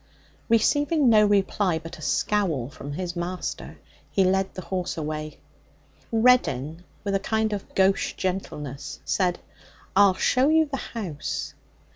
[0.49, 3.77] Receiving no reply but a scowl from his master,
[4.09, 5.37] he led the horse away.
[6.11, 9.37] Reddin, with a kind of gauche gentleness, said:
[9.95, 11.53] 'I'll show you the house.'